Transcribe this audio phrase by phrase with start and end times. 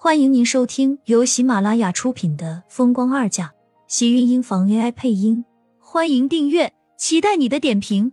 [0.00, 3.48] 欢迎您收听由喜马拉雅出品的《风光二嫁》，
[3.88, 5.44] 喜运音房 AI 配音。
[5.80, 8.12] 欢迎订阅，期待你的点评。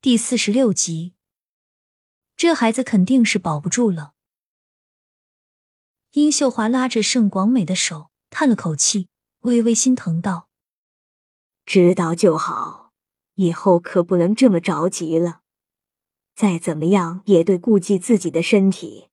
[0.00, 1.14] 第四十六集，
[2.36, 4.12] 这孩子肯定是保不住了。
[6.12, 9.08] 殷秀华拉着盛广美的手，叹了口气，
[9.40, 10.48] 微微心疼道
[11.66, 12.92] ：“知道就好，
[13.34, 15.40] 以后可不能这么着急了。”
[16.36, 19.08] 再怎么样也得顾及自己的身体。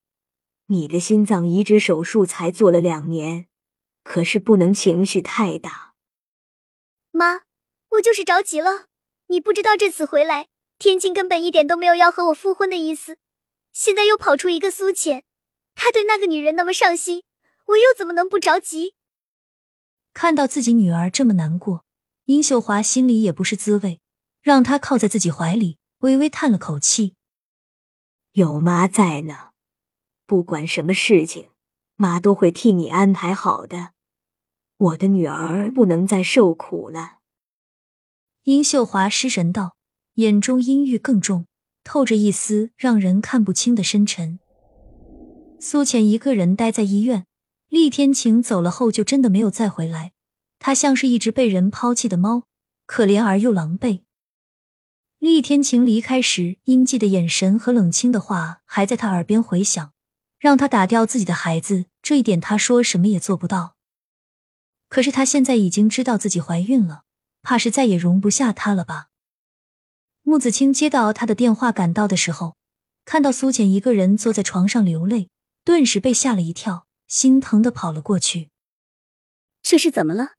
[0.66, 3.48] 你的心脏移植手术才做了两年，
[4.04, 5.94] 可是不能情绪太大。
[7.12, 7.44] 妈，
[7.92, 8.88] 我就是着急了。
[9.28, 10.48] 你不知道这次回来，
[10.78, 13.18] 天晴根本一点都没有要和我复婚的意思，
[13.72, 15.24] 现在又跑出一个苏浅，
[15.76, 17.24] 他对那个女人那么上心，
[17.68, 18.96] 我又怎么能不着急？
[20.14, 21.86] 看到自己女儿这么难过，
[22.26, 24.02] 殷秀华心里也不是滋味，
[24.42, 25.78] 让她靠在自己怀里。
[26.00, 27.16] 微微叹了口气，
[28.34, 29.50] 有妈在呢，
[30.26, 31.50] 不管什么事情，
[31.96, 33.92] 妈都会替你安排好的。
[34.76, 37.20] 我的女儿不能再受苦了。
[38.46, 39.76] 殷秀华失神道，
[40.16, 41.46] 眼中阴郁更重，
[41.84, 44.40] 透着一丝让人看不清的深沉。
[45.60, 47.28] 苏浅一个人待在医院，
[47.70, 50.14] 厉天晴走了后就真的没有再回来。
[50.58, 52.46] 他像是一只被人抛弃的猫，
[52.88, 54.03] 可怜而又狼狈。
[55.24, 59.94] 厉天晴离开时，阴寂的眼神和冷清的话还在他耳边回响，
[60.38, 61.86] 让他打掉自己的孩子。
[62.02, 63.78] 这一点，他说什么也做不到。
[64.90, 67.04] 可是他现在已经知道自己怀孕了，
[67.42, 69.08] 怕是再也容不下他了吧？
[70.24, 72.58] 穆子清接到他的电话赶到的时候，
[73.06, 75.30] 看到苏浅一个人坐在床上流泪，
[75.64, 78.50] 顿时被吓了一跳，心疼的跑了过去。
[79.62, 80.32] 这是怎么了？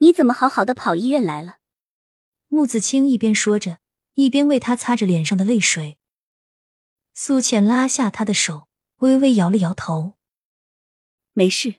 [0.00, 1.60] 你怎么好好的跑医院来了？
[2.48, 3.78] 穆子清一边说着。
[4.18, 5.96] 一边为他擦着脸上的泪水，
[7.14, 8.66] 苏浅拉下他的手，
[8.96, 10.14] 微微摇了摇头
[11.34, 11.76] ：“没事，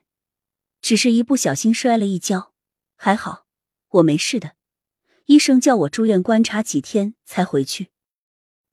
[0.80, 2.54] 只是一不小心摔了一跤，
[2.96, 3.46] 还好
[3.90, 4.56] 我没事的。
[5.25, 7.90] 医生叫我住院观察几天才回去。”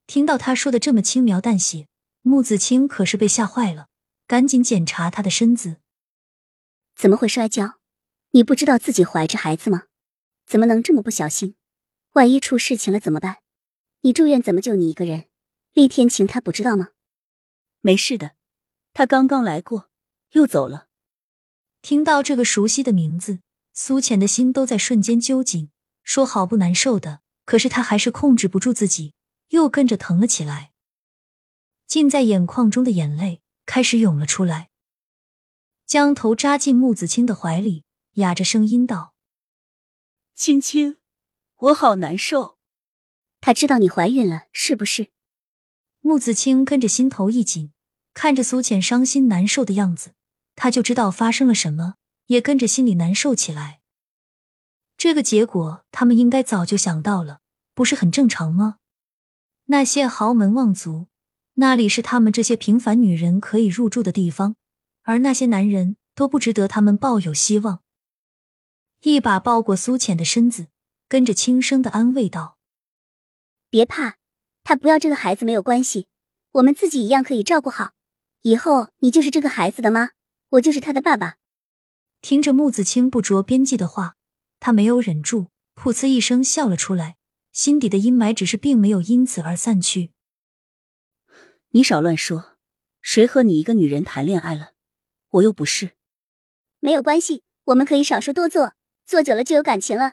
[0.07, 1.89] 听到他说的这么轻描淡写，
[2.23, 3.89] 穆子清可是被吓坏了，
[4.29, 5.79] 赶紧检查他的身子
[6.95, 7.81] ：“怎么会摔跤？
[8.31, 9.87] 你不知道自己怀着孩子吗？
[10.47, 11.57] 怎么能这么不小心？
[12.13, 13.39] 万一出事情了怎么办？”
[14.07, 15.25] 你住院怎么就你一个人？
[15.73, 16.91] 厉天晴他不知道吗？
[17.81, 18.37] 没事的，
[18.93, 19.91] 他刚刚来过，
[20.31, 20.87] 又走了。
[21.83, 23.41] 听到这个熟悉的名字，
[23.73, 25.73] 苏浅的心都在瞬间揪紧。
[26.05, 29.15] 说好不难受的，可是他还是控制不住自己，
[29.49, 30.71] 又跟着疼了起来。
[31.89, 34.71] 浸在眼眶中的眼泪开始涌了出来，
[35.85, 39.17] 将头扎进穆子清的怀里，哑着声音道
[40.37, 40.99] ：“青青，
[41.57, 42.55] 我好难受。”
[43.47, 45.13] 他知道你怀孕了，是不是？
[46.01, 47.71] 穆子清跟着心头一紧，
[48.13, 50.15] 看着苏浅伤心难受的样子，
[50.57, 51.95] 他就知道发生了什么，
[52.27, 53.79] 也跟着心里难受起来。
[54.97, 57.39] 这个结果他们应该早就想到了，
[57.73, 58.79] 不是很正常吗？
[59.67, 61.07] 那些豪门望族，
[61.55, 64.57] 那里是他们这些平凡女人可以入住的地方，
[65.03, 67.85] 而那些男人都不值得他们抱有希望。
[69.03, 70.67] 一把抱过苏浅的身子，
[71.09, 72.56] 跟着轻声的安慰道。
[73.69, 74.17] 别怕，
[74.65, 76.07] 他不要这个孩子没有关系，
[76.53, 77.93] 我们自己一样可以照顾好。
[78.43, 80.11] 以后你就是这个孩子的妈，
[80.51, 81.37] 我就是他的爸爸。
[82.21, 84.17] 听着穆子清不着边际的话，
[84.61, 87.17] 他没有忍住，噗呲一声笑了出来，
[87.53, 90.13] 心底的阴霾只是并没有因此而散去。
[91.71, 92.57] 你少乱说，
[93.03, 94.73] 谁和你一个女人谈恋爱了？
[95.31, 95.97] 我又不是。
[96.79, 100.13] 没有关系，我们可以少说多做，做久了就有感情了。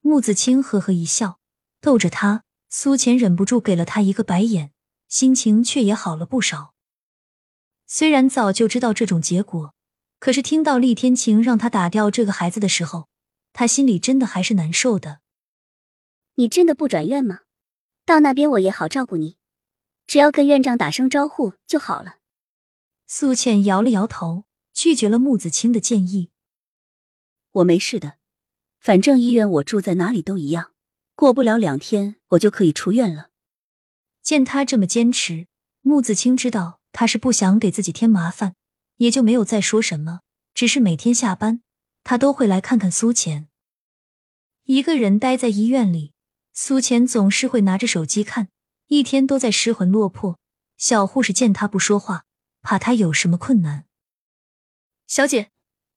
[0.00, 1.38] 穆子清呵呵一笑，
[1.80, 2.44] 逗着他。
[2.68, 4.72] 苏浅忍不住给了他一个白眼，
[5.08, 6.74] 心情却也好了不少。
[7.86, 9.74] 虽然早就知道这种结果，
[10.18, 13.08] 可是听到厉天晴让他打掉这个孩子的时候，
[13.52, 15.20] 他心里真的还是难受的。
[16.34, 17.40] 你真的不转院吗？
[18.04, 19.36] 到那边我也好照顾你，
[20.06, 22.16] 只要跟院长打声招呼就好了。
[23.06, 26.30] 苏浅摇了摇头，拒绝了穆子清的建议。
[27.52, 28.18] 我没事的，
[28.80, 30.72] 反正医院我住在哪里都一样。
[31.16, 33.30] 过不了两天，我就可以出院了。
[34.22, 35.46] 见他这么坚持，
[35.80, 38.54] 穆子清知道他是不想给自己添麻烦，
[38.98, 40.20] 也就没有再说什么。
[40.52, 41.62] 只是每天下班，
[42.04, 43.48] 他都会来看看苏浅。
[44.64, 46.12] 一个人待在医院里，
[46.52, 48.48] 苏浅总是会拿着手机看，
[48.88, 50.38] 一天都在失魂落魄。
[50.76, 52.26] 小护士见他不说话，
[52.60, 53.86] 怕他有什么困难。
[55.06, 55.50] 小姐，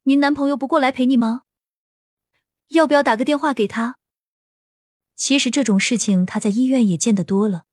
[0.03, 1.41] 您男朋友不过来陪你吗？
[2.69, 3.98] 要不要打个电话给他？
[5.19, 7.65] 其实这种事情他在医院也见得多了，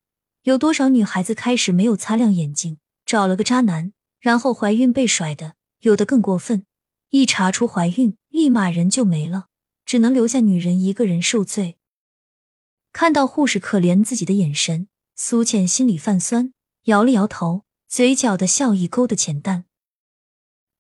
[0.43, 5.55] 有多少女孩子开始没有擦亮眼睛，找了个渣男，然后怀孕被甩的？
[5.79, 6.67] 有的更过分，
[7.11, 9.47] 一查出怀孕，立马人就没了，
[9.85, 11.79] 只能留下女人一个人受罪。
[12.93, 16.53] 看到护士可怜自己的眼神，苏倩心里泛酸，
[16.87, 19.67] 摇了摇头，嘴角的笑意勾得浅淡。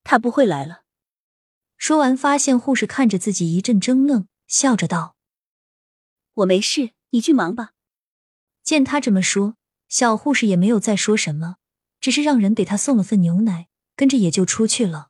[0.02, 0.82] 他不会来了。
[1.76, 5.14] 说完，发现护士看着自己一阵怔愣，笑着道
[6.36, 7.72] ：“我没事，你去忙吧。”
[8.64, 9.54] 见他这么说，
[9.88, 11.56] 小护士也没有再说什么，
[12.00, 15.08] 只是让人给他送了份牛奶，跟着也就出去了。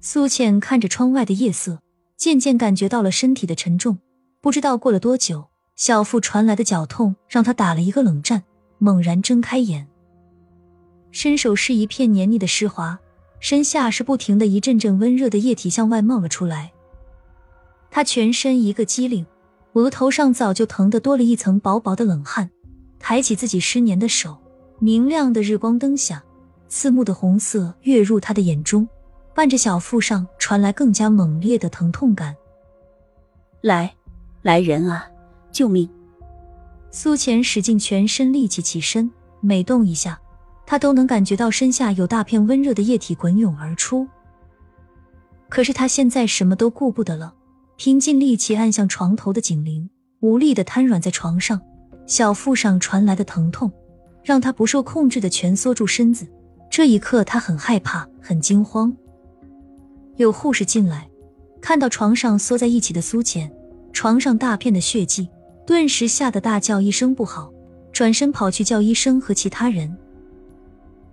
[0.00, 1.82] 苏倩看着窗外的夜色，
[2.16, 3.98] 渐渐感觉到了身体的沉重。
[4.40, 8.44] 不知道过了多久，小腹传来的绞痛让她打了一个冷战，
[8.78, 9.88] 猛然睁开眼，
[11.10, 13.00] 伸手是一片黏腻的湿滑，
[13.40, 16.72] 身下是不停的一阵阵温热的液体向外冒了出来。
[17.96, 19.24] 她全身一个机灵。
[19.72, 22.50] 额头上早就疼得多了一层薄薄的冷汗，
[22.98, 24.36] 抬起自己失黏的手，
[24.78, 26.22] 明亮的日光灯下，
[26.68, 28.86] 刺目的红色跃入他的眼中，
[29.34, 32.36] 伴着小腹上传来更加猛烈的疼痛感。
[33.62, 33.94] 来，
[34.42, 35.08] 来人啊！
[35.50, 35.88] 救命！
[36.90, 39.10] 苏浅使尽全身力气起身，
[39.40, 40.20] 每动一下，
[40.66, 44.06] 他都能感觉到身下有大片温热的液体滚涌而出。
[45.48, 47.32] 可是他现在什么都顾不得了。
[47.76, 49.90] 拼尽力气按向床头的警铃，
[50.20, 51.60] 无力的瘫软在床上，
[52.06, 53.70] 小腹上传来的疼痛
[54.22, 56.26] 让他不受控制的蜷缩住身子。
[56.70, 58.94] 这一刻，他很害怕，很惊慌。
[60.16, 61.06] 有护士进来，
[61.60, 63.52] 看到床上缩在一起的苏浅，
[63.92, 65.28] 床上大片的血迹，
[65.66, 67.52] 顿时吓得大叫一声不好，
[67.92, 69.94] 转身跑去叫医生和其他人。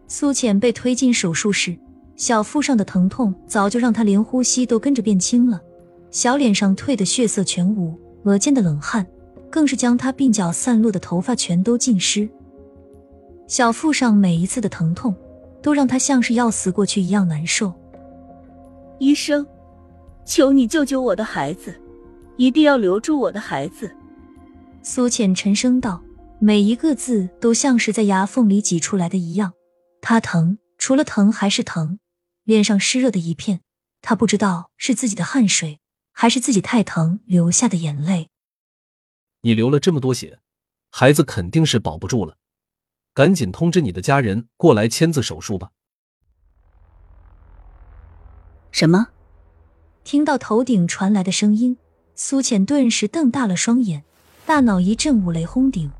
[0.07, 1.77] 苏浅被推进手术室，
[2.15, 5.61] 小腹上的疼痛早就让他连呼吸都跟着变轻了。
[6.13, 9.03] 小脸上褪的血色全无，额间的冷汗
[9.49, 12.29] 更是将他鬓角散落的头发全都浸湿。
[13.47, 15.15] 小腹上每一次的疼痛，
[15.59, 17.73] 都让他像是要死过去一样难受。
[18.99, 19.43] 医生，
[20.23, 21.73] 求你救救我的孩子，
[22.37, 23.91] 一定要留住我的孩子。
[24.83, 25.99] 苏浅沉声道，
[26.37, 29.53] 每一个字都像是在牙缝里挤出来的一样。
[29.99, 31.97] 他疼，除了疼还是疼，
[32.43, 33.61] 脸上湿热的一片，
[34.03, 35.79] 他不知道是自己的汗水。
[36.13, 38.29] 还是自己太疼流下的眼泪。
[39.41, 40.39] 你流了这么多血，
[40.89, 42.37] 孩子肯定是保不住了。
[43.13, 45.71] 赶紧通知你的家人过来签字手术吧。
[48.71, 49.09] 什么？
[50.03, 51.77] 听到头顶传来的声音，
[52.15, 54.03] 苏浅顿时瞪大了双眼，
[54.45, 55.91] 大脑一阵五雷轰顶。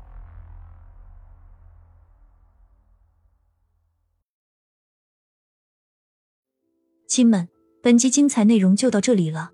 [7.06, 7.48] 亲们，
[7.80, 9.53] 本集精彩内容就到这里了。